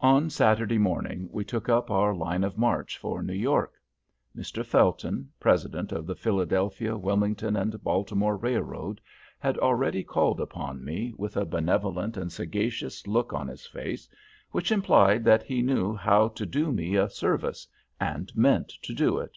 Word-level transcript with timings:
On 0.00 0.30
Saturday 0.30 0.78
morning 0.78 1.28
we 1.30 1.44
took 1.44 1.68
up 1.68 1.90
our 1.90 2.14
line 2.14 2.42
of 2.42 2.56
march 2.56 2.96
for 2.96 3.22
New 3.22 3.34
York. 3.34 3.74
Mr. 4.34 4.64
Felton, 4.64 5.28
President 5.38 5.92
of 5.92 6.06
the 6.06 6.14
Philadelphia, 6.16 6.96
Wilmington 6.96 7.54
and 7.54 7.84
Baltimore 7.84 8.38
Railroad, 8.38 8.98
had 9.38 9.58
already 9.58 10.02
called 10.02 10.40
upon 10.40 10.82
me, 10.82 11.12
with 11.18 11.36
a 11.36 11.44
benevolent 11.44 12.16
and 12.16 12.32
sagacious 12.32 13.06
look 13.06 13.34
on 13.34 13.46
his 13.46 13.66
face 13.66 14.08
which 14.52 14.72
implied 14.72 15.22
that 15.24 15.42
he 15.42 15.60
knew 15.60 15.94
how 15.94 16.28
to 16.28 16.46
do 16.46 16.72
me 16.72 16.96
a 16.96 17.10
service 17.10 17.66
and 18.00 18.34
meant 18.34 18.68
to 18.80 18.94
do 18.94 19.18
it. 19.18 19.36